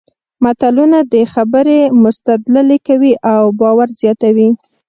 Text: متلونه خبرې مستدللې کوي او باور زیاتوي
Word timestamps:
متلونه 0.43 0.97
خبرې 1.33 1.79
مستدللې 2.03 2.77
کوي 2.87 3.13
او 3.33 3.41
باور 3.59 3.87
زیاتوي 3.99 4.49